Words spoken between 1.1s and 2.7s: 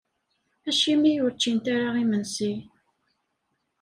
ur ččint ara imensi?